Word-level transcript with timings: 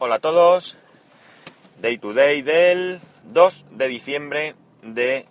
Hola 0.00 0.16
a 0.16 0.18
todos. 0.18 0.74
Day 1.80 1.98
to 1.98 2.14
day 2.14 2.42
del 2.42 2.98
2 3.32 3.66
de 3.70 3.86
diciembre 3.86 4.56
de 4.82 5.24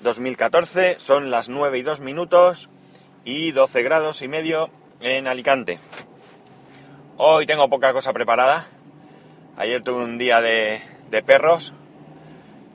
2014. 0.00 1.00
Son 1.00 1.32
las 1.32 1.48
9 1.48 1.78
y 1.78 1.82
2 1.82 2.00
minutos 2.00 2.70
y 3.24 3.50
12 3.50 3.82
grados 3.82 4.22
y 4.22 4.28
medio 4.28 4.70
en 5.00 5.26
Alicante. 5.26 5.80
Hoy 7.16 7.44
tengo 7.44 7.68
poca 7.68 7.92
cosa 7.92 8.12
preparada. 8.12 8.68
Ayer 9.56 9.82
tuve 9.82 10.04
un 10.04 10.16
día 10.16 10.40
de, 10.40 10.80
perros. 11.26 11.72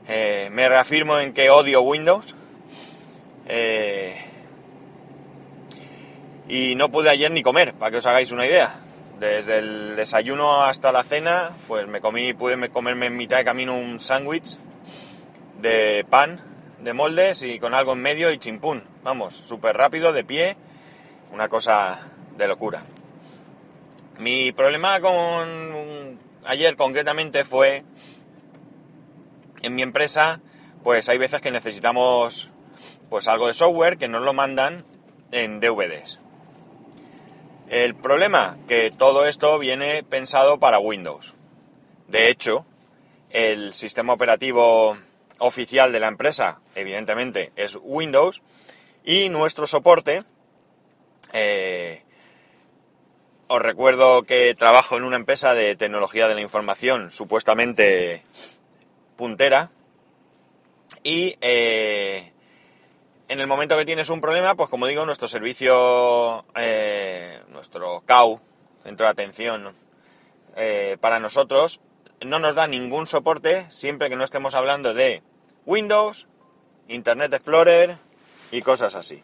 Eh, 0.10 0.50
me 0.52 0.68
reafirmo 0.68 1.20
en 1.20 1.34
que 1.34 1.50
odio 1.50 1.84
Windows. 1.84 2.36
Eh, 3.48 4.22
y 6.50 6.76
no 6.76 6.92
pude 6.92 7.10
ayer 7.10 7.32
ni 7.32 7.44
comer, 7.44 7.74
para 7.76 7.92
que 7.92 7.98
os 7.98 8.06
hagáis 8.06 8.34
una 8.34 8.46
idea. 8.46 8.87
Desde 9.20 9.58
el 9.58 9.96
desayuno 9.96 10.64
hasta 10.64 10.92
la 10.92 11.04
cena, 11.04 11.52
pues 11.68 11.88
me 11.88 12.02
comí, 12.02 12.34
pude 12.34 12.70
comerme 12.70 13.08
en 13.08 13.18
mitad 13.18 13.38
de 13.38 13.46
camino 13.46 13.76
un 13.76 14.00
sándwich 14.00 14.58
de 15.60 16.06
pan 16.08 16.40
de 16.82 16.94
moldes 16.94 17.42
y 17.42 17.58
con 17.60 17.74
algo 17.74 17.94
en 17.94 18.02
medio 18.02 18.32
y 18.32 18.38
chimpún. 18.38 18.84
Vamos, 19.04 19.36
súper 19.36 19.76
rápido, 19.76 20.14
de 20.14 20.24
pie, 20.24 20.56
una 21.32 21.50
cosa 21.50 22.00
de 22.38 22.48
locura. 22.48 22.84
Mi 24.20 24.52
problema 24.52 25.00
con 25.00 26.20
ayer 26.46 26.76
concretamente 26.76 27.44
fue 27.44 27.84
en 29.64 29.76
mi 29.76 29.82
empresa, 29.82 30.42
pues 30.84 31.10
hay 31.10 31.18
veces 31.18 31.42
que 31.42 31.52
necesitamos 31.52 32.50
pues 33.10 33.28
algo 33.28 33.48
de 33.48 33.54
software 33.54 33.98
que 33.98 34.08
nos 34.08 34.22
lo 34.22 34.34
mandan 34.34 34.86
en 35.32 35.60
DVDs. 35.60 36.20
El 37.70 37.96
problema, 37.96 38.58
que 38.70 38.92
todo 38.92 39.26
esto 39.26 39.60
viene 39.60 40.02
pensado 40.02 40.58
para 40.58 40.80
Windows. 40.80 41.34
De 42.08 42.30
hecho, 42.30 42.66
el 43.30 43.74
sistema 43.74 44.14
operativo 44.14 44.98
oficial 45.40 45.92
de 45.92 46.00
la 46.00 46.08
empresa, 46.08 46.62
evidentemente, 46.76 47.52
es 47.58 47.78
Windows, 47.82 48.42
y 49.04 49.28
nuestro 49.28 49.68
soporte, 49.68 50.24
eh, 51.34 52.04
os 53.50 53.62
recuerdo 53.62 54.24
que 54.24 54.56
trabajo 54.56 54.96
en 54.96 55.04
una 55.04 55.18
empresa 55.18 55.54
de 55.54 55.76
tecnología 55.76 56.30
de 56.30 56.36
la 56.36 56.42
información 56.42 57.12
supuestamente 57.12 58.24
puntera, 59.18 59.72
y 61.04 61.36
eh, 61.42 62.32
en 63.30 63.40
el 63.40 63.48
momento 63.48 63.78
que 63.78 63.86
tienes 63.86 64.10
un 64.10 64.22
problema, 64.22 64.56
pues 64.56 64.70
como 64.70 64.88
digo, 64.88 65.06
nuestro 65.06 65.28
servicio, 65.28 66.46
eh, 66.56 67.42
nuestro 67.50 68.02
CAU, 68.06 68.40
centro 68.84 69.06
de 69.06 69.12
atención, 69.12 69.76
eh, 70.56 70.98
para 71.02 71.20
nosotros, 71.20 71.82
no 72.22 72.40
nos 72.40 72.56
da 72.56 72.68
ningún 72.68 73.06
soporte 73.06 73.70
siempre 73.70 74.10
que 74.10 74.16
no 74.16 74.24
estemos 74.24 74.56
hablando 74.56 74.94
de 74.94 75.22
Windows, 75.66 76.28
Internet 76.88 77.34
Explorer 77.34 77.98
y 78.52 78.62
cosas 78.62 78.96
así. 78.96 79.24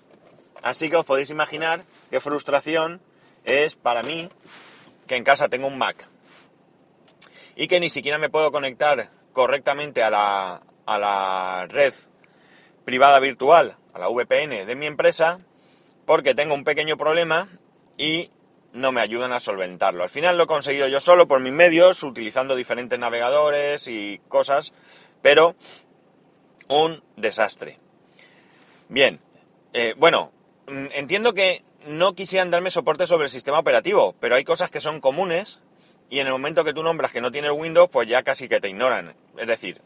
Así 0.61 0.89
que 0.89 0.97
os 0.97 1.05
podéis 1.05 1.29
imaginar 1.29 1.83
qué 2.09 2.19
frustración 2.19 3.01
es 3.45 3.75
para 3.75 4.03
mí 4.03 4.29
que 5.07 5.15
en 5.15 5.23
casa 5.23 5.49
tengo 5.49 5.67
un 5.67 5.77
Mac 5.77 6.07
y 7.55 7.67
que 7.67 7.79
ni 7.79 7.89
siquiera 7.89 8.17
me 8.17 8.29
puedo 8.29 8.51
conectar 8.51 9.09
correctamente 9.31 10.03
a 10.03 10.09
la, 10.09 10.61
a 10.85 10.99
la 10.99 11.67
red 11.69 11.93
privada 12.85 13.19
virtual 13.19 13.77
a 13.93 13.99
la 13.99 14.07
VPN 14.09 14.65
de 14.65 14.75
mi 14.75 14.85
empresa 14.85 15.39
porque 16.05 16.35
tengo 16.35 16.53
un 16.53 16.63
pequeño 16.63 16.97
problema 16.97 17.47
y 17.97 18.29
no 18.73 18.91
me 18.91 19.01
ayudan 19.01 19.31
a 19.31 19.39
solventarlo. 19.39 20.03
Al 20.03 20.09
final 20.09 20.37
lo 20.37 20.43
he 20.43 20.47
conseguido 20.47 20.87
yo 20.87 20.99
solo 20.99 21.27
por 21.27 21.39
mis 21.39 21.53
medios, 21.53 22.03
utilizando 22.03 22.55
diferentes 22.55 22.97
navegadores 22.97 23.87
y 23.87 24.19
cosas, 24.27 24.73
pero 25.21 25.55
un 26.67 27.03
desastre. 27.15 27.79
Bien, 28.89 29.19
eh, 29.73 29.93
bueno, 29.97 30.31
mm, 30.67 30.87
entiendo 30.93 31.33
que 31.33 31.63
no 31.85 32.13
quisieran 32.13 32.51
darme 32.51 32.71
soporte 32.71 33.07
sobre 33.07 33.25
el 33.25 33.29
sistema 33.29 33.59
operativo, 33.59 34.15
pero 34.19 34.35
hay 34.35 34.43
cosas 34.43 34.71
que 34.71 34.79
son 34.79 35.01
comunes 35.01 35.59
y 36.09 36.19
en 36.19 36.27
el 36.27 36.33
momento 36.33 36.63
que 36.63 36.73
tú 36.73 36.83
nombras 36.83 37.11
que 37.11 37.21
no 37.21 37.31
tienes 37.31 37.51
Windows, 37.51 37.89
pues 37.91 38.07
ya 38.07 38.23
casi 38.23 38.47
que 38.47 38.59
te 38.59 38.69
ignoran. 38.69 39.15
Es 39.37 39.47
decir, 39.47 39.81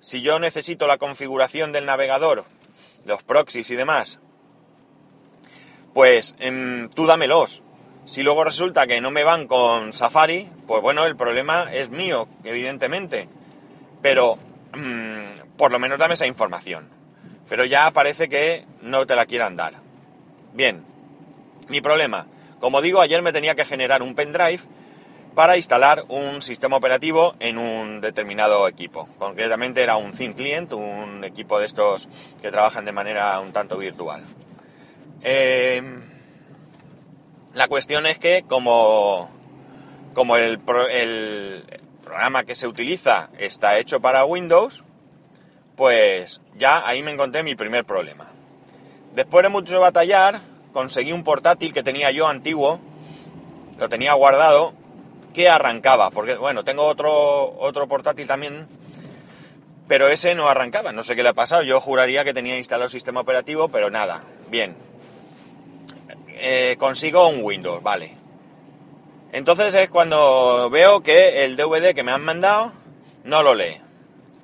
si 0.00 0.22
yo 0.22 0.38
necesito 0.38 0.86
la 0.86 0.98
configuración 0.98 1.72
del 1.72 1.86
navegador 1.86 2.44
los 3.04 3.22
proxies 3.22 3.70
y 3.70 3.76
demás, 3.76 4.18
pues 5.94 6.34
em, 6.38 6.88
tú 6.90 7.06
dámelos. 7.06 7.62
Si 8.04 8.22
luego 8.22 8.44
resulta 8.44 8.86
que 8.86 9.00
no 9.00 9.10
me 9.10 9.24
van 9.24 9.46
con 9.46 9.92
Safari, 9.92 10.48
pues 10.66 10.82
bueno, 10.82 11.06
el 11.06 11.16
problema 11.16 11.68
es 11.72 11.90
mío, 11.90 12.28
evidentemente. 12.44 13.28
Pero 14.02 14.36
mm, 14.74 15.56
por 15.56 15.70
lo 15.70 15.78
menos 15.78 15.98
dame 15.98 16.14
esa 16.14 16.26
información. 16.26 16.88
Pero 17.48 17.64
ya 17.64 17.90
parece 17.90 18.28
que 18.28 18.64
no 18.82 19.06
te 19.06 19.16
la 19.16 19.26
quieran 19.26 19.56
dar. 19.56 19.74
Bien, 20.54 20.84
mi 21.68 21.80
problema. 21.80 22.26
Como 22.60 22.82
digo, 22.82 23.00
ayer 23.00 23.22
me 23.22 23.32
tenía 23.32 23.54
que 23.54 23.64
generar 23.64 24.02
un 24.02 24.14
pendrive 24.14 24.62
para 25.34 25.56
instalar 25.56 26.04
un 26.08 26.42
sistema 26.42 26.76
operativo 26.76 27.34
en 27.40 27.58
un 27.58 28.00
determinado 28.00 28.66
equipo. 28.68 29.08
Concretamente 29.18 29.82
era 29.82 29.96
un 29.96 30.12
Thin 30.12 30.32
Client, 30.32 30.72
un 30.72 31.24
equipo 31.24 31.58
de 31.58 31.66
estos 31.66 32.08
que 32.42 32.50
trabajan 32.50 32.84
de 32.84 32.92
manera 32.92 33.38
un 33.40 33.52
tanto 33.52 33.78
virtual. 33.78 34.24
Em, 35.22 36.00
la 37.54 37.68
cuestión 37.68 38.06
es 38.06 38.18
que 38.18 38.44
como, 38.48 39.30
como 40.14 40.36
el, 40.36 40.60
el 40.90 41.64
programa 42.02 42.44
que 42.44 42.54
se 42.54 42.66
utiliza 42.66 43.30
está 43.38 43.78
hecho 43.78 44.00
para 44.00 44.24
Windows, 44.24 44.82
pues 45.76 46.40
ya 46.56 46.86
ahí 46.86 47.02
me 47.02 47.12
encontré 47.12 47.42
mi 47.42 47.54
primer 47.54 47.84
problema. 47.84 48.26
Después 49.14 49.42
de 49.42 49.48
mucho 49.48 49.80
batallar, 49.80 50.40
conseguí 50.72 51.12
un 51.12 51.24
portátil 51.24 51.72
que 51.72 51.82
tenía 51.82 52.10
yo 52.10 52.28
antiguo, 52.28 52.80
lo 53.78 53.88
tenía 53.88 54.12
guardado 54.14 54.74
que 55.34 55.48
arrancaba, 55.48 56.10
porque 56.10 56.36
bueno, 56.36 56.64
tengo 56.64 56.84
otro, 56.84 57.56
otro 57.58 57.88
portátil 57.88 58.26
también, 58.26 58.66
pero 59.88 60.08
ese 60.08 60.34
no 60.34 60.48
arrancaba, 60.48 60.92
no 60.92 61.02
sé 61.02 61.16
qué 61.16 61.22
le 61.22 61.30
ha 61.30 61.34
pasado, 61.34 61.62
yo 61.62 61.80
juraría 61.80 62.24
que 62.24 62.34
tenía 62.34 62.58
instalado 62.58 62.86
el 62.86 62.90
sistema 62.90 63.20
operativo, 63.20 63.68
pero 63.68 63.90
nada, 63.90 64.22
bien. 64.48 64.76
Eh, 66.28 66.76
consigo 66.78 67.28
un 67.28 67.42
Windows, 67.42 67.82
vale. 67.82 68.16
Entonces 69.32 69.74
es 69.74 69.90
cuando 69.90 70.68
veo 70.70 71.02
que 71.02 71.44
el 71.44 71.56
DVD 71.56 71.94
que 71.94 72.02
me 72.02 72.12
han 72.12 72.24
mandado 72.24 72.72
no 73.24 73.42
lo 73.42 73.54
lee. 73.54 73.80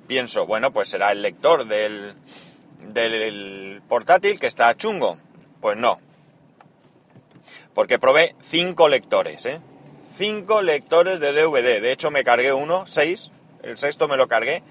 Pienso, 0.06 0.46
bueno, 0.46 0.72
pues 0.72 0.88
será 0.88 1.10
el 1.10 1.22
lector 1.22 1.66
del, 1.66 2.14
del 2.80 3.82
portátil 3.88 4.38
que 4.38 4.46
está 4.46 4.76
chungo. 4.76 5.18
Pues 5.60 5.76
no. 5.76 5.98
Porque 7.74 7.98
probé 7.98 8.36
cinco 8.42 8.88
lectores, 8.88 9.46
¿eh? 9.46 9.60
Cinco 10.16 10.62
lectores 10.62 11.20
de 11.20 11.32
DVD. 11.32 11.80
De 11.80 11.92
hecho, 11.92 12.10
me 12.10 12.24
cargué 12.24 12.52
uno, 12.52 12.86
seis. 12.86 13.30
El 13.62 13.78
sexto 13.78 14.08
me 14.08 14.16
lo 14.16 14.28
cargué 14.28 14.62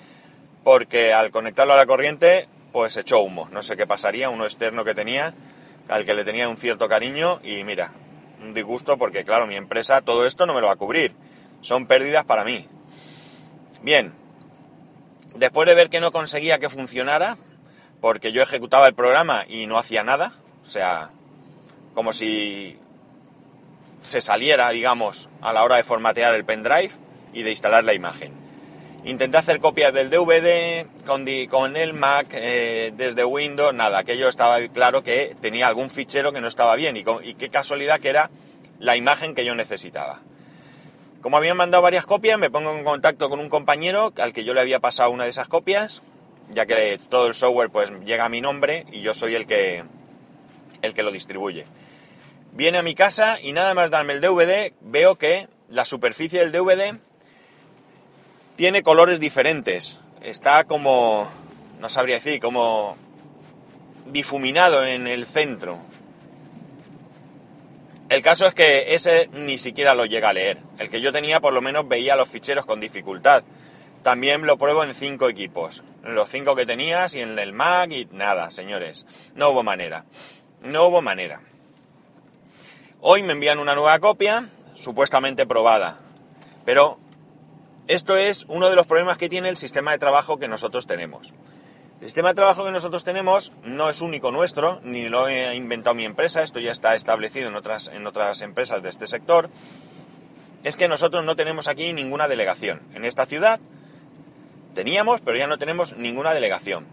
porque 0.63 1.13
al 1.13 1.31
conectarlo 1.31 1.73
a 1.73 1.77
la 1.77 1.85
corriente, 1.85 2.47
pues 2.71 2.97
echó 2.97 3.21
humo. 3.21 3.47
No 3.51 3.61
sé 3.61 3.77
qué 3.77 3.85
pasaría, 3.85 4.29
uno 4.29 4.45
externo 4.45 4.83
que 4.83 4.95
tenía, 4.95 5.33
al 5.87 6.05
que 6.05 6.13
le 6.13 6.23
tenía 6.23 6.49
un 6.49 6.57
cierto 6.57 6.89
cariño 6.89 7.39
y 7.43 7.63
mira, 7.63 7.91
un 8.41 8.53
disgusto 8.53 8.97
porque 8.97 9.23
claro, 9.23 9.47
mi 9.47 9.55
empresa 9.55 10.01
todo 10.01 10.25
esto 10.25 10.45
no 10.45 10.53
me 10.53 10.61
lo 10.61 10.67
va 10.67 10.73
a 10.73 10.77
cubrir. 10.77 11.13
Son 11.61 11.85
pérdidas 11.85 12.25
para 12.25 12.43
mí. 12.43 12.67
Bien, 13.81 14.13
después 15.35 15.67
de 15.67 15.75
ver 15.75 15.89
que 15.89 15.99
no 15.99 16.11
conseguía 16.11 16.59
que 16.59 16.69
funcionara, 16.69 17.37
porque 18.01 18.31
yo 18.31 18.41
ejecutaba 18.41 18.87
el 18.87 18.95
programa 18.95 19.45
y 19.47 19.67
no 19.67 19.77
hacía 19.77 20.03
nada, 20.03 20.33
o 20.63 20.67
sea, 20.67 21.11
como 21.93 22.13
si 22.13 22.79
se 24.05 24.21
saliera, 24.21 24.69
digamos, 24.69 25.29
a 25.41 25.51
la 25.51 25.63
hora 25.63 25.77
de 25.77 25.83
formatear 25.83 26.35
el 26.35 26.45
pendrive 26.45 26.91
y 27.33 27.43
de 27.43 27.49
instalar 27.49 27.83
la 27.83 27.93
imagen. 27.93 28.33
Intenté 29.03 29.37
hacer 29.37 29.59
copias 29.59 29.93
del 29.93 30.09
DVD 30.09 30.87
con, 31.05 31.27
el 31.75 31.93
Mac 31.93 32.27
eh, 32.33 32.91
desde 32.95 33.25
Windows, 33.25 33.73
nada, 33.73 33.99
aquello 33.99 34.29
estaba 34.29 34.59
claro 34.69 35.03
que 35.03 35.35
tenía 35.41 35.67
algún 35.67 35.89
fichero 35.89 36.33
que 36.33 36.41
no 36.41 36.47
estaba 36.47 36.75
bien 36.75 36.97
y, 36.97 37.03
y 37.23 37.33
qué 37.35 37.49
casualidad 37.49 37.99
que 37.99 38.09
era 38.09 38.31
la 38.79 38.95
imagen 38.95 39.35
que 39.35 39.45
yo 39.45 39.53
necesitaba. 39.53 40.21
Como 41.21 41.37
habían 41.37 41.57
mandado 41.57 41.83
varias 41.83 42.05
copias, 42.05 42.37
me 42.39 42.51
pongo 42.51 42.71
en 42.71 42.83
contacto 42.83 43.29
con 43.29 43.39
un 43.39 43.49
compañero 43.49 44.13
al 44.17 44.33
que 44.33 44.43
yo 44.43 44.53
le 44.53 44.61
había 44.61 44.79
pasado 44.79 45.09
una 45.11 45.23
de 45.23 45.31
esas 45.31 45.47
copias, 45.47 46.01
ya 46.49 46.65
que 46.65 46.99
todo 47.09 47.27
el 47.27 47.33
software 47.33 47.69
pues 47.71 47.91
llega 48.05 48.25
a 48.25 48.29
mi 48.29 48.41
nombre 48.41 48.85
y 48.91 49.01
yo 49.01 49.13
soy 49.13 49.35
el 49.35 49.47
que, 49.47 49.83
el 50.81 50.93
que 50.93 51.03
lo 51.03 51.11
distribuye. 51.11 51.65
Viene 52.55 52.77
a 52.77 52.83
mi 52.83 52.95
casa 52.95 53.37
y 53.41 53.51
nada 53.51 53.73
más 53.73 53.91
darme 53.91 54.13
el 54.13 54.21
DVD, 54.21 54.71
veo 54.79 55.17
que 55.17 55.49
la 55.67 55.83
superficie 55.83 56.39
del 56.39 56.53
DVD 56.53 56.97
tiene 58.55 58.81
colores 58.81 59.19
diferentes. 59.19 59.99
Está 60.21 60.63
como, 60.63 61.29
no 61.81 61.89
sabría 61.89 62.15
decir, 62.15 62.39
como 62.39 62.95
difuminado 64.05 64.85
en 64.85 65.05
el 65.05 65.25
centro. 65.25 65.79
El 68.07 68.21
caso 68.21 68.47
es 68.47 68.53
que 68.53 68.95
ese 68.95 69.27
ni 69.33 69.57
siquiera 69.57 69.93
lo 69.93 70.05
llega 70.05 70.29
a 70.29 70.33
leer. 70.33 70.59
El 70.77 70.87
que 70.87 71.01
yo 71.01 71.11
tenía 71.11 71.41
por 71.41 71.51
lo 71.51 71.61
menos 71.61 71.89
veía 71.89 72.15
los 72.15 72.29
ficheros 72.29 72.65
con 72.65 72.79
dificultad. 72.79 73.43
También 74.01 74.45
lo 74.45 74.57
pruebo 74.57 74.85
en 74.85 74.95
cinco 74.95 75.27
equipos. 75.27 75.83
Los 76.03 76.29
cinco 76.29 76.55
que 76.55 76.65
tenías 76.65 77.15
y 77.15 77.19
en 77.19 77.37
el 77.37 77.51
Mac 77.51 77.91
y 77.91 78.05
nada, 78.11 78.49
señores. 78.49 79.05
No 79.35 79.49
hubo 79.49 79.61
manera. 79.61 80.05
No 80.61 80.85
hubo 80.85 81.01
manera. 81.01 81.41
Hoy 83.07 83.21
me 83.21 83.33
envían 83.33 83.59
una 83.59 83.75
nueva 83.75 83.99
copia, 83.99 84.49
supuestamente 84.73 85.45
probada. 85.45 85.99
Pero 86.65 86.97
esto 87.85 88.17
es 88.17 88.45
uno 88.47 88.67
de 88.67 88.75
los 88.75 88.87
problemas 88.87 89.19
que 89.19 89.29
tiene 89.29 89.49
el 89.49 89.57
sistema 89.57 89.91
de 89.91 89.99
trabajo 89.99 90.39
que 90.39 90.47
nosotros 90.47 90.87
tenemos. 90.87 91.31
El 92.01 92.07
sistema 92.07 92.29
de 92.29 92.33
trabajo 92.33 92.65
que 92.65 92.71
nosotros 92.71 93.03
tenemos 93.03 93.51
no 93.63 93.91
es 93.91 94.01
único 94.01 94.31
nuestro, 94.31 94.79
ni 94.81 95.07
lo 95.07 95.27
he 95.27 95.53
inventado 95.53 95.93
mi 95.93 96.03
empresa, 96.03 96.41
esto 96.41 96.59
ya 96.59 96.71
está 96.71 96.95
establecido 96.95 97.47
en 97.47 97.55
otras, 97.55 97.89
en 97.89 98.07
otras 98.07 98.41
empresas 98.41 98.81
de 98.81 98.89
este 98.89 99.05
sector. 99.05 99.51
Es 100.63 100.75
que 100.75 100.87
nosotros 100.87 101.23
no 101.23 101.35
tenemos 101.35 101.67
aquí 101.67 101.93
ninguna 101.93 102.27
delegación. 102.27 102.81
En 102.95 103.05
esta 103.05 103.27
ciudad 103.27 103.59
teníamos, 104.73 105.21
pero 105.21 105.37
ya 105.37 105.45
no 105.45 105.59
tenemos 105.59 105.95
ninguna 105.95 106.33
delegación. 106.33 106.87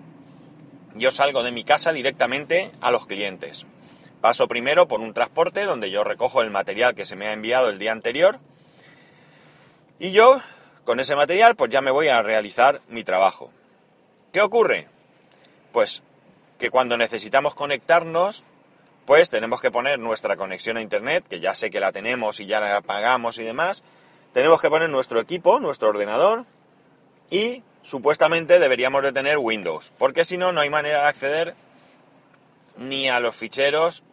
Yo 0.94 1.10
salgo 1.10 1.42
de 1.42 1.52
mi 1.52 1.64
casa 1.64 1.94
directamente 1.94 2.70
a 2.82 2.90
los 2.90 3.06
clientes. 3.06 3.64
Paso 4.22 4.46
primero 4.46 4.86
por 4.86 5.00
un 5.00 5.14
transporte 5.14 5.64
donde 5.64 5.90
yo 5.90 6.04
recojo 6.04 6.42
el 6.42 6.50
material 6.50 6.94
que 6.94 7.06
se 7.06 7.16
me 7.16 7.26
ha 7.26 7.32
enviado 7.32 7.68
el 7.68 7.80
día 7.80 7.90
anterior. 7.90 8.38
Y 9.98 10.12
yo, 10.12 10.40
con 10.84 11.00
ese 11.00 11.16
material, 11.16 11.56
pues 11.56 11.72
ya 11.72 11.80
me 11.80 11.90
voy 11.90 12.06
a 12.06 12.22
realizar 12.22 12.80
mi 12.86 13.02
trabajo. 13.02 13.50
¿Qué 14.32 14.40
ocurre? 14.40 14.86
Pues 15.72 16.04
que 16.60 16.70
cuando 16.70 16.96
necesitamos 16.96 17.56
conectarnos, 17.56 18.44
pues 19.06 19.28
tenemos 19.28 19.60
que 19.60 19.72
poner 19.72 19.98
nuestra 19.98 20.36
conexión 20.36 20.76
a 20.76 20.82
internet, 20.82 21.26
que 21.28 21.40
ya 21.40 21.56
sé 21.56 21.72
que 21.72 21.80
la 21.80 21.90
tenemos 21.90 22.38
y 22.38 22.46
ya 22.46 22.60
la 22.60 22.80
pagamos 22.80 23.38
y 23.38 23.42
demás. 23.42 23.82
Tenemos 24.32 24.62
que 24.62 24.70
poner 24.70 24.88
nuestro 24.88 25.18
equipo, 25.18 25.58
nuestro 25.58 25.88
ordenador 25.88 26.44
y 27.28 27.64
supuestamente 27.82 28.60
deberíamos 28.60 29.02
de 29.02 29.10
tener 29.10 29.38
Windows, 29.38 29.92
porque 29.98 30.24
si 30.24 30.36
no, 30.38 30.52
no 30.52 30.60
hay 30.60 30.70
manera 30.70 31.02
de 31.02 31.08
acceder 31.08 31.54
ni 32.76 33.08
a 33.08 33.18
los 33.18 33.34
ficheros 33.34 34.04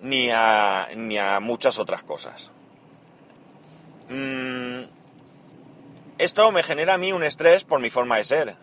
ni 0.00 0.30
a, 0.30 0.88
ni 0.96 1.18
a 1.18 1.40
muchas 1.40 1.78
otras 1.78 2.02
cosas. 2.02 2.50
Mm, 4.08 4.84
esto 6.18 6.50
me 6.52 6.62
genera 6.62 6.94
a 6.94 6.98
mí 6.98 7.12
un 7.12 7.24
estrés 7.24 7.64
por 7.64 7.80
mi 7.80 7.90
forma 7.90 8.16
de 8.16 8.24
ser, 8.24 8.56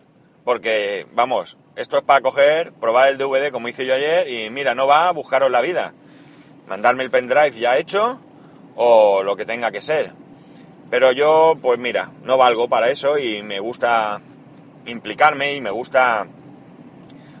porque, 0.44 1.06
vamos, 1.12 1.56
esto 1.76 1.98
es 1.98 2.02
para 2.04 2.20
coger, 2.20 2.72
probar 2.72 3.08
el 3.08 3.18
DVD 3.18 3.50
como 3.50 3.68
hice 3.68 3.86
yo 3.86 3.94
ayer 3.94 4.28
y 4.28 4.50
mira, 4.50 4.74
no 4.74 4.86
va 4.86 5.08
a 5.08 5.12
buscaros 5.12 5.50
la 5.50 5.60
vida. 5.60 5.92
Mandarme 6.68 7.04
el 7.04 7.10
pendrive 7.10 7.58
ya 7.58 7.76
hecho 7.76 8.20
o 8.74 9.22
lo 9.22 9.36
que 9.36 9.44
tenga 9.44 9.70
que 9.70 9.80
ser. 9.80 10.12
Pero 10.90 11.12
yo, 11.12 11.56
pues 11.60 11.78
mira, 11.78 12.12
no 12.22 12.36
valgo 12.36 12.68
para 12.68 12.90
eso 12.90 13.18
y 13.18 13.42
me 13.42 13.60
gusta 13.60 14.20
implicarme 14.86 15.54
y 15.54 15.60
me 15.60 15.70
gusta 15.70 16.26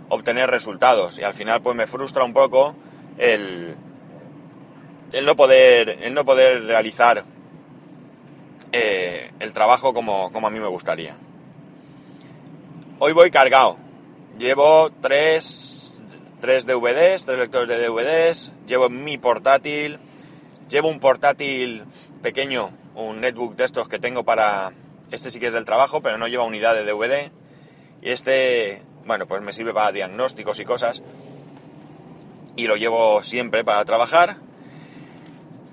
obtener 0.08 0.50
resultados. 0.50 1.18
Y 1.18 1.22
al 1.22 1.34
final, 1.34 1.62
pues 1.62 1.76
me 1.76 1.86
frustra 1.86 2.24
un 2.24 2.32
poco 2.32 2.74
el, 3.18 3.76
el 5.16 5.24
no 5.24 5.34
poder, 5.34 5.98
el 6.02 6.12
no 6.12 6.26
poder 6.26 6.64
realizar 6.64 7.24
eh, 8.72 9.30
el 9.40 9.52
trabajo 9.54 9.94
como, 9.94 10.30
como 10.30 10.46
a 10.46 10.50
mí 10.50 10.60
me 10.60 10.68
gustaría. 10.68 11.16
Hoy 12.98 13.12
voy 13.12 13.30
cargado 13.30 13.78
Llevo 14.38 14.90
tres, 15.00 15.96
tres 16.38 16.66
DVDs, 16.66 17.24
tres 17.24 17.38
lectores 17.38 17.68
de 17.68 17.86
DVDs, 17.86 18.52
llevo 18.66 18.90
mi 18.90 19.16
portátil, 19.16 19.98
llevo 20.68 20.88
un 20.88 21.00
portátil 21.00 21.84
pequeño, 22.22 22.70
un 22.94 23.22
netbook 23.22 23.56
de 23.56 23.64
estos 23.64 23.88
que 23.88 23.98
tengo 23.98 24.24
para... 24.24 24.74
Este 25.10 25.30
sí 25.30 25.40
que 25.40 25.46
es 25.46 25.54
del 25.54 25.64
trabajo, 25.64 26.02
pero 26.02 26.18
no 26.18 26.28
lleva 26.28 26.44
unidad 26.44 26.74
de 26.74 26.84
DVD. 26.84 27.30
Y 28.02 28.10
este, 28.10 28.82
bueno, 29.06 29.26
pues 29.26 29.40
me 29.40 29.54
sirve 29.54 29.72
para 29.72 29.92
diagnósticos 29.92 30.58
y 30.60 30.66
cosas. 30.66 31.02
Y 32.56 32.66
lo 32.66 32.76
llevo 32.76 33.22
siempre 33.22 33.64
para 33.64 33.82
trabajar. 33.86 34.36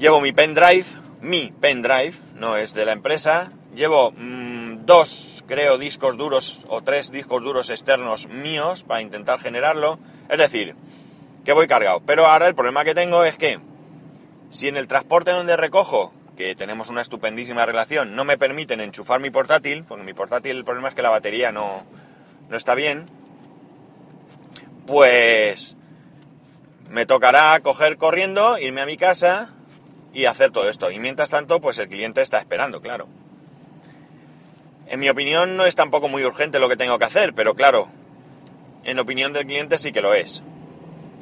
Llevo 0.03 0.19
mi 0.19 0.33
pendrive, 0.33 0.83
mi 1.21 1.53
pendrive, 1.61 2.11
no 2.35 2.57
es 2.57 2.73
de 2.73 2.83
la 2.83 2.91
empresa. 2.91 3.53
Llevo 3.73 4.11
mm, 4.11 4.85
dos 4.85 5.45
creo, 5.47 5.77
discos 5.77 6.17
duros 6.17 6.65
o 6.67 6.83
tres 6.83 7.09
discos 7.09 7.41
duros 7.41 7.69
externos 7.69 8.27
míos 8.27 8.83
para 8.83 8.99
intentar 8.99 9.39
generarlo. 9.39 9.99
Es 10.27 10.37
decir, 10.37 10.75
que 11.45 11.53
voy 11.53 11.69
cargado. 11.69 12.01
Pero 12.05 12.25
ahora 12.25 12.49
el 12.49 12.53
problema 12.53 12.83
que 12.83 12.93
tengo 12.93 13.23
es 13.23 13.37
que 13.37 13.61
si 14.49 14.67
en 14.67 14.75
el 14.75 14.87
transporte 14.87 15.31
donde 15.31 15.55
recojo, 15.55 16.13
que 16.35 16.53
tenemos 16.53 16.89
una 16.89 17.01
estupendísima 17.01 17.65
relación, 17.65 18.13
no 18.13 18.25
me 18.25 18.37
permiten 18.37 18.81
enchufar 18.81 19.21
mi 19.21 19.29
portátil, 19.29 19.85
porque 19.85 20.03
mi 20.03 20.13
portátil 20.13 20.57
el 20.57 20.65
problema 20.65 20.89
es 20.89 20.95
que 20.95 21.01
la 21.01 21.11
batería 21.11 21.53
no, 21.53 21.85
no 22.49 22.57
está 22.57 22.75
bien, 22.75 23.05
pues 24.85 25.77
me 26.89 27.05
tocará 27.05 27.57
coger 27.61 27.95
corriendo, 27.95 28.59
irme 28.59 28.81
a 28.81 28.85
mi 28.85 28.97
casa 28.97 29.53
y 30.13 30.25
hacer 30.25 30.51
todo 30.51 30.69
esto. 30.69 30.91
Y 30.91 30.99
mientras 30.99 31.29
tanto, 31.29 31.59
pues 31.59 31.79
el 31.79 31.89
cliente 31.89 32.21
está 32.21 32.37
esperando, 32.37 32.81
claro. 32.81 33.07
En 34.87 34.99
mi 34.99 35.09
opinión 35.09 35.57
no 35.57 35.65
es 35.65 35.75
tampoco 35.75 36.07
muy 36.07 36.23
urgente 36.23 36.59
lo 36.59 36.69
que 36.69 36.77
tengo 36.77 36.99
que 36.99 37.05
hacer, 37.05 37.33
pero 37.33 37.55
claro, 37.55 37.87
en 38.83 38.99
opinión 38.99 39.33
del 39.33 39.45
cliente 39.45 39.77
sí 39.77 39.91
que 39.91 40.01
lo 40.01 40.13
es. 40.13 40.43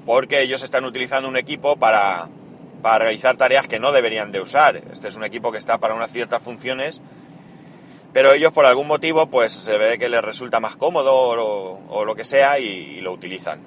Porque 0.06 0.42
ellos 0.42 0.64
están 0.64 0.84
utilizando 0.84 1.30
un 1.30 1.38
equipo 1.38 1.78
para, 1.78 2.28
realizar 2.84 3.38
tareas 3.38 3.68
que 3.68 3.80
no 3.80 3.92
deberían 3.92 4.32
de 4.32 4.42
usar. 4.42 4.82
Este 4.92 5.08
es 5.08 5.16
un 5.16 5.24
equipo 5.24 5.52
que 5.52 5.60
está 5.60 5.78
para 5.78 5.94
unas 5.94 6.12
ciertas 6.12 6.42
funciones, 6.42 7.02
pero 8.12 8.34
ellos 8.34 8.52
por 8.52 8.66
algún 8.66 8.88
motivo 8.88 9.28
pues 9.28 9.54
se 9.54 9.78
ve 9.78 9.98
que 10.00 10.10
les 10.10 10.22
resulta 10.22 10.60
más 10.60 10.76
cómodo 10.76 11.16
o, 11.16 12.04
lo 12.04 12.16
que 12.16 12.26
sea 12.26 12.60
y, 12.60 13.00
lo 13.02 13.12
utilizan. 13.14 13.62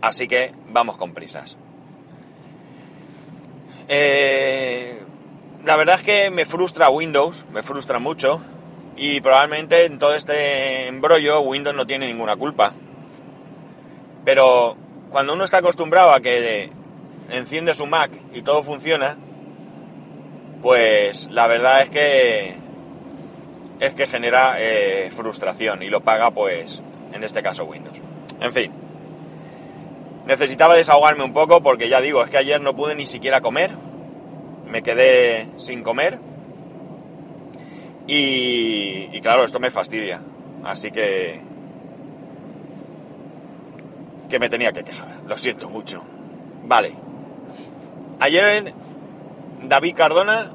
Así 0.00 0.28
que 0.28 0.54
vamos 0.68 0.96
con 0.96 1.12
prisas. 1.12 1.56
Eh, 3.94 5.02
la 5.66 5.76
verdad 5.76 5.96
es 5.96 6.02
que 6.02 6.30
me 6.30 6.46
frustra 6.46 6.88
Windows, 6.88 7.44
me 7.52 7.62
frustra 7.62 7.98
mucho, 7.98 8.40
y 8.96 9.20
probablemente 9.20 9.84
en 9.84 9.98
todo 9.98 10.14
este 10.14 10.86
embrollo 10.86 11.42
Windows 11.42 11.76
no 11.76 11.86
tiene 11.86 12.06
ninguna 12.06 12.34
culpa. 12.36 12.72
Pero 14.24 14.78
cuando 15.10 15.34
uno 15.34 15.44
está 15.44 15.58
acostumbrado 15.58 16.12
a 16.12 16.20
que 16.20 16.70
enciende 17.28 17.74
su 17.74 17.84
Mac 17.84 18.10
y 18.32 18.40
todo 18.40 18.62
funciona, 18.62 19.18
pues 20.62 21.28
la 21.30 21.46
verdad 21.46 21.82
es 21.82 21.90
que 21.90 22.54
es 23.80 23.92
que 23.92 24.06
genera 24.06 24.54
eh, 24.56 25.12
frustración 25.14 25.82
y 25.82 25.90
lo 25.90 26.00
paga 26.00 26.30
pues 26.30 26.82
en 27.12 27.24
este 27.24 27.42
caso 27.42 27.66
Windows. 27.66 28.00
En 28.40 28.54
fin, 28.54 28.72
necesitaba 30.26 30.74
desahogarme 30.74 31.24
un 31.24 31.32
poco 31.32 31.62
porque 31.62 31.88
ya 31.88 32.00
digo, 32.00 32.22
es 32.22 32.30
que 32.30 32.38
ayer 32.38 32.60
no 32.60 32.74
pude 32.74 32.94
ni 32.94 33.06
siquiera 33.06 33.40
comer, 33.40 33.70
me 34.72 34.82
quedé 34.82 35.48
sin 35.56 35.82
comer 35.82 36.18
y, 38.06 39.20
claro, 39.20 39.44
esto 39.44 39.60
me 39.60 39.70
fastidia. 39.70 40.20
Así 40.64 40.90
que... 40.90 41.40
Que 44.28 44.38
me 44.38 44.48
tenía 44.48 44.72
que 44.72 44.82
quejar. 44.82 45.08
Lo 45.26 45.36
siento 45.38 45.68
mucho. 45.68 46.02
Vale. 46.64 46.94
Ayer 48.18 48.72
David 49.62 49.94
Cardona, 49.94 50.52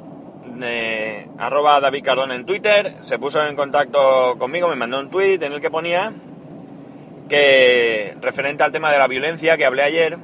arroba 1.37 1.79
David 1.79 2.03
Cardona 2.03 2.35
en 2.35 2.45
Twitter, 2.45 2.95
se 3.01 3.19
puso 3.19 3.45
en 3.45 3.55
contacto 3.55 4.35
conmigo, 4.39 4.67
me 4.67 4.75
mandó 4.75 4.99
un 4.99 5.09
tweet 5.09 5.39
en 5.41 5.53
el 5.53 5.61
que 5.61 5.69
ponía 5.69 6.11
que 7.29 8.17
referente 8.21 8.63
al 8.63 8.71
tema 8.71 8.91
de 8.91 8.97
la 8.97 9.07
violencia 9.07 9.57
que 9.57 9.65
hablé 9.65 9.83
ayer, 9.83 10.17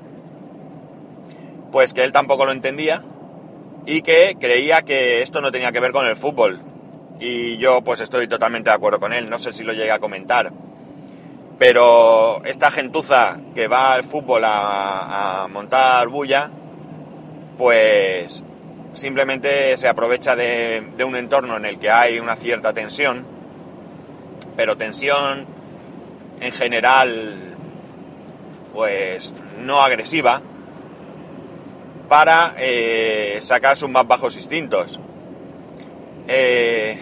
pues 1.71 1.93
que 1.93 2.03
él 2.03 2.11
tampoco 2.11 2.45
lo 2.45 2.53
entendía 2.53 3.03
y 3.85 4.01
que 4.01 4.35
creía 4.39 4.83
que 4.83 5.21
esto 5.21 5.41
no 5.41 5.51
tenía 5.51 5.71
que 5.71 5.79
ver 5.79 5.91
con 5.91 6.05
el 6.05 6.15
fútbol, 6.15 6.59
y 7.19 7.57
yo 7.57 7.81
pues 7.81 7.99
estoy 8.01 8.27
totalmente 8.27 8.69
de 8.69 8.75
acuerdo 8.75 8.99
con 8.99 9.13
él, 9.13 9.29
no 9.29 9.37
sé 9.37 9.53
si 9.53 9.63
lo 9.63 9.73
llegué 9.73 9.91
a 9.91 9.99
comentar. 9.99 10.51
Pero 11.59 12.43
esta 12.45 12.71
gentuza 12.71 13.37
que 13.55 13.67
va 13.67 13.93
al 13.93 14.03
fútbol 14.03 14.43
a, 14.45 15.47
montar 15.51 16.07
bulla, 16.07 16.49
pues 17.57 18.43
simplemente 18.93 19.77
se 19.77 19.87
aprovecha 19.87 20.35
de, 20.35 20.85
de, 20.97 21.03
un 21.03 21.15
entorno 21.15 21.57
en 21.57 21.65
el 21.65 21.79
que 21.79 21.89
hay 21.89 22.19
una 22.19 22.35
cierta 22.35 22.73
tensión, 22.73 23.25
pero 24.57 24.75
tensión 24.77 25.45
en 26.41 26.51
general, 26.51 27.55
pues 28.73 29.33
no 29.59 29.81
agresiva, 29.81 30.41
para 32.09 32.55
eh, 32.57 33.39
sacar 33.41 33.77
sus 33.77 33.89
más 33.89 34.07
bajos 34.07 34.35
instintos. 34.35 34.99
Eh, 36.27 36.99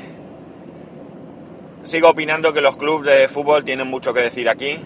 Sigo 1.83 2.09
opinando 2.09 2.53
que 2.53 2.61
los 2.61 2.77
clubes 2.77 3.11
de 3.11 3.27
fútbol 3.27 3.65
tienen 3.65 3.87
mucho 3.87 4.13
que 4.13 4.21
decir 4.21 4.49
aquí. 4.49 4.79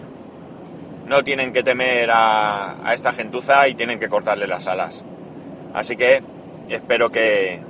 No 1.06 1.22
tienen 1.22 1.52
que 1.52 1.62
temer 1.62 2.08
a, 2.10 2.76
esta 2.94 3.12
gentuza 3.12 3.68
y 3.68 3.74
tienen 3.74 3.98
que 3.98 4.08
cortarle 4.08 4.46
las 4.46 4.66
alas. 4.66 5.04
Así 5.74 5.96
que 5.96 6.22
espero 6.70 7.10
que, 7.12 7.60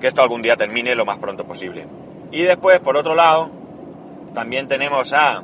que 0.00 0.06
esto 0.06 0.22
algún 0.22 0.40
día 0.40 0.56
termine 0.56 0.94
lo 0.94 1.04
más 1.04 1.18
pronto 1.18 1.44
posible. 1.44 1.88
Y 2.30 2.42
después, 2.42 2.78
por 2.78 2.96
otro 2.96 3.16
lado, 3.16 3.50
también 4.32 4.68
tenemos 4.68 5.12
a 5.12 5.42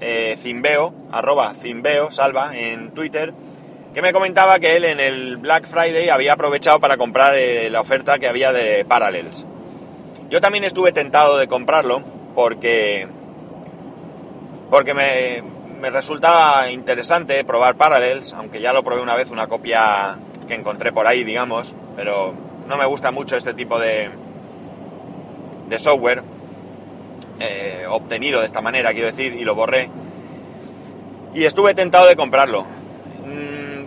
eh, 0.00 0.38
Zimbeo, 0.40 0.94
arroba 1.10 1.52
Zimbeo, 1.54 2.12
salva, 2.12 2.56
en 2.56 2.92
Twitter, 2.92 3.34
que 3.94 4.02
me 4.02 4.12
comentaba 4.12 4.58
que 4.58 4.76
él 4.76 4.84
en 4.84 4.98
el 4.98 5.36
Black 5.36 5.68
Friday 5.68 6.08
había 6.08 6.32
aprovechado 6.32 6.80
para 6.80 6.96
comprar 6.96 7.36
eh, 7.36 7.70
la 7.70 7.80
oferta 7.80 8.18
que 8.18 8.26
había 8.26 8.52
de 8.52 8.84
Parallels. 8.84 9.46
Yo 10.28 10.40
también 10.40 10.64
estuve 10.64 10.90
tentado 10.90 11.38
de 11.38 11.46
comprarlo 11.46 12.02
porque, 12.34 13.06
porque 14.68 14.94
me, 14.94 15.44
me 15.80 15.90
resultaba 15.90 16.70
interesante 16.72 17.44
probar 17.44 17.76
Parallels, 17.76 18.32
aunque 18.32 18.60
ya 18.60 18.72
lo 18.72 18.82
probé 18.82 19.00
una 19.00 19.14
vez, 19.14 19.30
una 19.30 19.46
copia 19.46 20.18
que 20.48 20.54
encontré 20.54 20.92
por 20.92 21.06
ahí, 21.06 21.22
digamos, 21.22 21.76
pero 21.94 22.34
no 22.66 22.76
me 22.76 22.86
gusta 22.86 23.12
mucho 23.12 23.36
este 23.36 23.54
tipo 23.54 23.78
de, 23.78 24.10
de 25.68 25.78
software 25.78 26.24
eh, 27.38 27.84
obtenido 27.88 28.40
de 28.40 28.46
esta 28.46 28.60
manera, 28.60 28.92
quiero 28.92 29.06
decir, 29.06 29.34
y 29.34 29.44
lo 29.44 29.54
borré. 29.54 29.88
Y 31.32 31.44
estuve 31.44 31.74
tentado 31.74 32.08
de 32.08 32.16
comprarlo. 32.16 32.66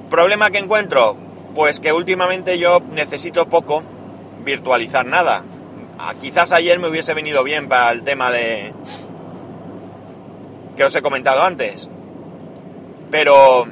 ¿Problema 0.10 0.52
que 0.52 0.60
encuentro? 0.60 1.18
Pues 1.54 1.80
que 1.82 1.92
últimamente 1.92 2.58
yo 2.60 2.80
necesito 2.92 3.50
poco 3.50 3.84
virtualizar 4.46 5.06
nada. 5.06 5.44
Ah, 6.00 6.14
quizás 6.20 6.54
ayer 6.54 6.80
me 6.80 6.88
hubiese 6.88 7.14
venido 7.14 7.44
bien 7.44 7.68
para 7.68 7.92
el 7.92 8.04
tema 8.04 8.32
de... 8.32 8.74
que 10.78 10.84
os 10.86 10.96
he 10.96 11.02
comentado 11.02 11.44
antes. 11.44 11.90
Pero... 13.12 13.68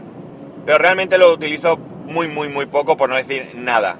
Pero 0.65 0.77
realmente 0.77 1.17
lo 1.17 1.31
utilizo 1.31 1.77
muy, 1.77 2.27
muy, 2.27 2.49
muy 2.49 2.65
poco, 2.65 2.97
por 2.97 3.07
no 3.07 3.15
decir 3.15 3.51
nada. 3.53 3.97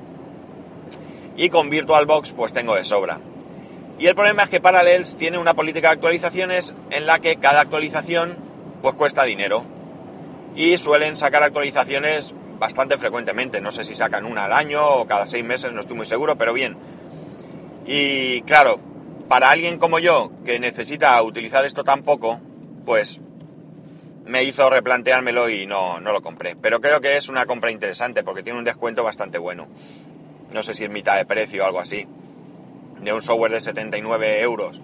Y 1.38 1.50
con 1.50 1.70
VirtualBox 1.70 2.34
pues 2.34 2.52
tengo 2.52 2.76
de 2.76 2.84
sobra. 2.84 3.20
Y 3.98 4.08
el 4.08 4.16
problema 4.16 4.44
es 4.44 4.50
que 4.50 4.60
Parallels 4.60 5.16
tiene 5.16 5.38
una 5.38 5.54
política 5.54 5.90
de 5.90 5.94
actualizaciones 5.94 6.76
en 6.90 7.06
la 7.06 7.20
que 7.20 7.38
cada 7.38 7.62
actualización 7.62 8.36
pues 8.82 8.96
cuesta 8.96 9.24
dinero. 9.24 9.75
Y 10.56 10.78
suelen 10.78 11.18
sacar 11.18 11.44
actualizaciones 11.44 12.34
bastante 12.60 12.98
frecuentemente. 12.98 13.62
No 13.62 13.72
sé 13.72 13.84
si 13.84 13.96
sacan 13.96 14.26
una 14.26 14.46
al 14.46 14.54
año 14.54 14.86
o 14.86 15.06
cada 15.06 15.26
seis 15.26 15.44
meses, 15.44 15.74
no 15.74 15.82
estoy 15.82 15.98
muy 15.98 16.06
seguro, 16.06 16.38
pero 16.38 16.54
bien. 16.54 16.78
Y 17.86 18.42
claro, 18.42 18.80
para 19.28 19.50
alguien 19.50 19.78
como 19.78 20.00
yo 20.00 20.32
que 20.46 20.60
necesita 20.60 21.22
utilizar 21.22 21.66
esto 21.66 21.84
tan 21.84 22.04
poco, 22.04 22.40
pues 22.86 23.20
me 24.26 24.44
hizo 24.44 24.70
replanteármelo 24.70 25.50
y 25.50 25.66
no, 25.66 26.00
no 26.00 26.12
lo 26.12 26.22
compré. 26.22 26.56
Pero 26.56 26.82
creo 26.82 27.02
que 27.02 27.18
es 27.18 27.30
una 27.30 27.46
compra 27.46 27.72
interesante 27.72 28.24
porque 28.24 28.44
tiene 28.44 28.58
un 28.58 28.66
descuento 28.66 29.04
bastante 29.04 29.38
bueno. 29.38 29.68
No 30.52 30.64
sé 30.64 30.74
si 30.74 30.86
es 30.86 30.90
mitad 30.90 31.18
de 31.18 31.26
precio 31.26 31.64
o 31.64 31.66
algo 31.68 31.80
así 31.80 32.08
de 33.00 33.14
un 33.14 33.22
software 33.22 33.52
de 33.52 33.60
79 33.62 34.42
euros. 34.42 34.82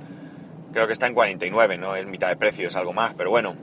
Creo 0.74 0.88
que 0.88 0.94
está 0.94 1.08
en 1.08 1.14
49, 1.14 1.78
no 1.78 1.96
es 1.96 2.06
mitad 2.06 2.30
de 2.30 2.38
precio, 2.38 2.68
es 2.68 2.76
algo 2.76 2.94
más, 2.94 3.14
pero 3.16 3.30
bueno. 3.30 3.56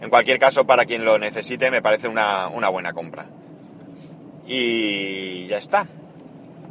En 0.00 0.10
cualquier 0.10 0.38
caso, 0.38 0.66
para 0.66 0.84
quien 0.84 1.04
lo 1.04 1.18
necesite, 1.18 1.70
me 1.70 1.82
parece 1.82 2.08
una, 2.08 2.48
buena 2.48 2.92
compra. 2.92 3.26
Y 4.46 5.46
ya 5.46 5.58
está. 5.58 5.86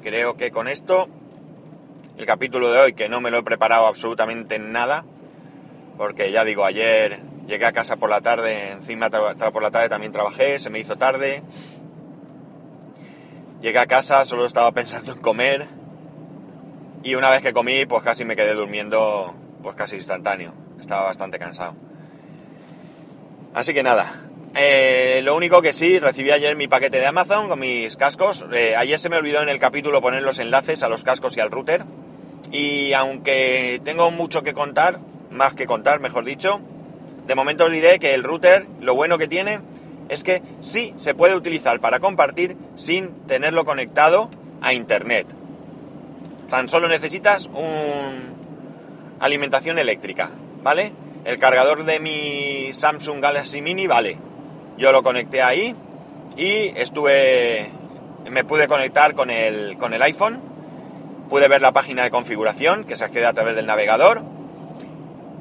Creo 0.03 0.35
que 0.35 0.51
con 0.51 0.67
esto, 0.67 1.07
el 2.17 2.25
capítulo 2.25 2.71
de 2.71 2.79
hoy, 2.79 2.93
que 2.93 3.09
no 3.09 3.21
me 3.21 3.31
lo 3.31 3.39
he 3.39 3.43
preparado 3.43 3.87
absolutamente 3.87 4.59
nada, 4.59 5.05
porque 5.97 6.31
ya 6.31 6.43
digo, 6.43 6.65
ayer 6.65 7.19
llegué 7.47 7.65
a 7.65 7.73
casa 7.73 7.97
por 7.97 8.09
la 8.09 8.21
tarde, 8.21 8.71
encima 8.71 9.09
por 9.09 9.63
la 9.63 9.71
tarde 9.71 9.89
también 9.89 10.11
trabajé, 10.11 10.59
se 10.59 10.69
me 10.69 10.79
hizo 10.79 10.97
tarde. 10.97 11.41
Llegué 13.61 13.79
a 13.79 13.87
casa, 13.87 14.23
solo 14.25 14.45
estaba 14.45 14.71
pensando 14.71 15.13
en 15.13 15.19
comer 15.19 15.67
y 17.05 17.13
una 17.13 17.29
vez 17.29 17.43
que 17.43 17.53
comí, 17.53 17.85
pues 17.85 18.01
casi 18.01 18.25
me 18.25 18.35
quedé 18.35 18.55
durmiendo, 18.55 19.35
pues 19.61 19.75
casi 19.75 19.95
instantáneo. 19.95 20.55
Estaba 20.79 21.03
bastante 21.03 21.37
cansado. 21.37 21.84
Así 23.55 23.73
que 23.73 23.83
nada. 23.83 24.13
Eh, 24.53 25.21
lo 25.23 25.33
único 25.33 25.61
que 25.61 25.71
sí, 25.71 25.97
recibí 25.97 26.29
ayer 26.31 26.57
mi 26.57 26.67
paquete 26.67 26.99
de 26.99 27.07
Amazon 27.07 27.47
con 27.47 27.57
mis 27.57 27.95
cascos. 27.95 28.45
Eh, 28.51 28.75
ayer 28.75 28.99
se 28.99 29.07
me 29.07 29.15
olvidó 29.15 29.41
en 29.41 29.47
el 29.47 29.59
capítulo 29.59 30.01
poner 30.01 30.23
los 30.23 30.39
enlaces 30.39 30.83
a 30.83 30.89
los 30.89 31.05
cascos 31.05 31.37
y 31.37 31.39
al 31.39 31.51
router. 31.51 31.85
Y 32.51 32.91
aunque 32.91 33.79
tengo 33.85 34.11
mucho 34.11 34.43
que 34.43 34.53
contar, 34.53 34.99
más 35.31 35.53
que 35.53 35.65
contar, 35.65 36.01
mejor 36.01 36.25
dicho, 36.25 36.59
de 37.25 37.35
momento 37.35 37.65
os 37.65 37.71
diré 37.71 37.97
que 37.97 38.13
el 38.13 38.25
router, 38.25 38.67
lo 38.81 38.93
bueno 38.93 39.17
que 39.17 39.29
tiene 39.29 39.61
es 40.09 40.25
que 40.25 40.43
sí 40.59 40.93
se 40.97 41.15
puede 41.15 41.35
utilizar 41.35 41.79
para 41.79 42.01
compartir 42.01 42.57
sin 42.75 43.11
tenerlo 43.25 43.63
conectado 43.63 44.29
a 44.61 44.73
internet. 44.73 45.27
Tan 46.49 46.67
solo 46.67 46.89
necesitas 46.89 47.47
un 47.47 48.35
alimentación 49.21 49.79
eléctrica, 49.79 50.29
¿vale? 50.61 51.04
El 51.25 51.39
cargador 51.39 51.85
de 51.85 51.99
mi 51.99 52.71
Samsung 52.71 53.19
Galaxy 53.19 53.59
Mini, 53.59 53.87
vale. 53.87 54.15
Yo 54.77 54.91
lo 54.91 55.01
conecté 55.01 55.41
ahí 55.41 55.75
y 56.37 56.71
estuve 56.77 57.71
me 58.29 58.43
pude 58.43 58.67
conectar 58.67 59.15
con 59.15 59.31
el 59.31 59.75
con 59.79 59.95
el 59.95 60.03
iPhone. 60.03 60.39
Pude 61.27 61.47
ver 61.47 61.63
la 61.63 61.71
página 61.71 62.03
de 62.03 62.11
configuración 62.11 62.83
que 62.83 62.95
se 62.95 63.05
accede 63.05 63.25
a 63.25 63.33
través 63.33 63.55
del 63.55 63.65
navegador 63.65 64.21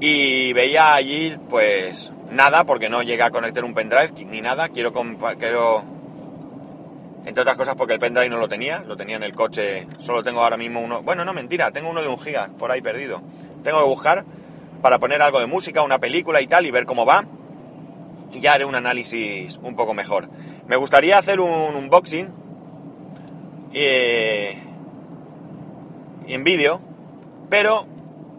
y 0.01 0.55
veía 0.55 0.95
allí 0.95 1.37
pues 1.51 2.13
nada 2.31 2.65
porque 2.65 2.89
no 2.89 3.03
llegué 3.03 3.23
a 3.23 3.31
conectar 3.31 3.63
un 3.63 3.75
pendrive 3.75 4.25
ni 4.25 4.41
nada. 4.41 4.71
Quiero 4.71 4.95
quiero 5.39 5.85
entre 7.27 7.43
otras 7.43 7.57
cosas 7.57 7.75
porque 7.75 7.93
el 7.93 8.01
pendrive 8.01 8.31
no 8.31 8.39
lo 8.39 8.49
tenía, 8.49 8.79
lo 8.81 8.97
tenía 8.97 9.17
en 9.17 9.23
el 9.23 9.35
coche, 9.35 9.87
solo 9.99 10.23
tengo 10.23 10.41
ahora 10.43 10.57
mismo 10.57 10.81
uno, 10.81 11.03
bueno, 11.03 11.25
no 11.25 11.33
mentira, 11.33 11.71
tengo 11.73 11.91
uno 11.91 12.01
de 12.01 12.09
un 12.09 12.19
giga 12.19 12.49
por 12.59 12.71
ahí 12.71 12.81
perdido. 12.81 13.21
Tengo 13.63 13.79
que 13.81 13.85
buscar 13.85 14.25
para 14.85 14.99
poner 14.99 15.23
algo 15.23 15.41
de 15.41 15.47
música, 15.47 15.81
una 15.81 15.99
película 15.99 16.43
y 16.43 16.47
tal 16.47 16.67
y 16.67 16.71
ver 16.71 16.85
cómo 16.85 17.07
va. 17.07 17.25
Y 18.35 18.41
ya 18.41 18.53
haré 18.53 18.67
un 18.67 18.75
análisis 18.75 19.59
un 19.63 19.77
poco 19.77 19.95
mejor. 19.95 20.29
Me 20.67 20.77
gustaría 20.77 21.17
hacer 21.17 21.41
un 21.41 21.75
unboxing 21.75 22.29
eh, 23.73 24.59
en 26.29 26.45
vídeo, 26.45 26.83
pero 27.49 27.87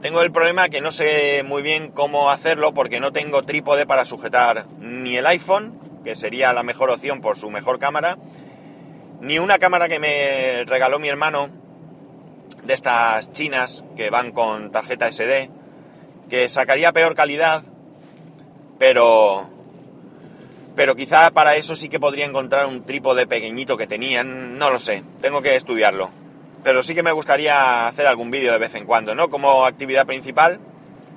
tengo 0.03 0.21
el 0.21 0.31
problema 0.31 0.69
que 0.69 0.81
no 0.81 0.91
sé 0.91 1.41
muy 1.43 1.63
bien 1.63 1.89
cómo 1.89 2.29
hacerlo 2.29 2.75
porque 2.75 2.99
no 2.99 3.11
tengo 3.11 3.41
trípode 3.41 3.87
para 3.87 4.05
sujetar 4.05 4.67
ni 4.79 5.17
el 5.17 5.25
iPhone, 5.25 5.79
que 6.03 6.15
sería 6.15 6.53
la 6.53 6.61
mejor 6.61 6.91
opción 6.91 7.21
por 7.21 7.39
su 7.39 7.49
mejor 7.49 7.79
cámara, 7.79 8.19
ni 9.19 9.39
una 9.39 9.57
cámara 9.57 9.89
que 9.89 9.97
me 9.97 10.63
regaló 10.65 10.99
mi 10.99 11.09
hermano 11.09 11.49
de 12.61 12.75
estas 12.75 13.31
chinas 13.31 13.83
que 13.97 14.11
van 14.11 14.31
con 14.31 14.69
tarjeta 14.69 15.11
SD, 15.11 15.49
que 16.29 16.50
sacaría 16.50 16.91
peor 16.91 17.15
calidad, 17.15 17.63
pero 18.79 19.50
pero 20.75 20.96
quizá 20.96 21.32
para 21.32 21.55
eso 21.55 21.75
sí 21.75 21.88
que 21.88 22.01
podría 22.01 22.25
encontrar 22.25 22.65
un 22.65 22.84
trípode 22.84 23.27
pequeñito 23.27 23.77
que 23.77 23.88
tenían, 23.88 24.58
no 24.58 24.72
lo 24.72 24.79
sé, 24.79 25.03
tengo 25.22 25.41
que 25.41 25.55
estudiarlo. 25.55 26.12
Pero 26.63 26.84
sí 26.84 26.94
que 26.94 27.03
me 27.03 27.13
gustaría 27.13 27.88
hacer 27.88 28.08
algún 28.08 28.29
vídeo 28.29 28.51
de 28.51 28.60
vez 28.60 28.75
en 28.75 28.86
cuando, 28.86 29.15
no 29.15 29.29
como 29.29 29.65
actividad 29.65 30.05
principal, 30.05 30.60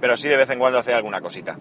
pero 0.01 0.17
sí 0.17 0.29
de 0.29 0.37
vez 0.37 0.49
en 0.51 0.61
cuando 0.61 0.79
hacer 0.79 0.95
alguna 0.95 1.21
cosita. 1.21 1.59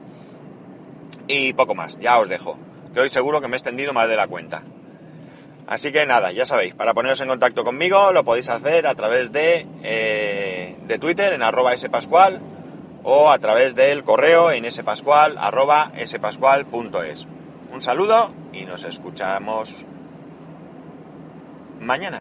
Y 1.27 1.53
poco 1.53 1.73
más, 1.73 1.97
ya 1.99 2.19
os 2.19 2.29
dejo, 2.29 2.59
que 2.93 2.99
hoy 2.99 3.09
seguro 3.09 3.41
que 3.41 3.47
me 3.47 3.55
he 3.55 3.57
extendido 3.57 3.93
más 3.93 4.07
de 4.07 4.15
la 4.15 4.27
cuenta. 4.27 4.61
Así 5.65 5.91
que 5.91 6.05
nada, 6.05 6.31
ya 6.31 6.45
sabéis, 6.45 6.75
para 6.75 6.93
poneros 6.93 7.19
en 7.21 7.27
contacto 7.27 7.63
conmigo 7.63 8.11
lo 8.11 8.23
podéis 8.23 8.49
hacer 8.49 8.85
a 8.85 8.95
través 8.95 9.31
de, 9.31 9.65
eh, 9.83 10.77
de 10.85 10.99
Twitter 10.99 11.33
en 11.33 11.41
arroba 11.41 11.75
spascual 11.75 12.41
o 13.03 13.29
a 13.29 13.39
través 13.39 13.75
del 13.75 14.03
correo 14.03 14.51
en 14.51 14.69
spascual 14.71 15.37
arroba 15.37 15.91
spascual.es. 16.05 17.27
Un 17.71 17.81
saludo 17.81 18.31
y 18.53 18.65
nos 18.65 18.83
escuchamos 18.83 19.85
mañana. 21.79 22.15